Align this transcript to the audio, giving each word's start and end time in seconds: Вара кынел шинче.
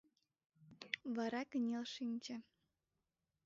Вара 1.15 1.41
кынел 1.49 1.85
шинче. 1.93 2.35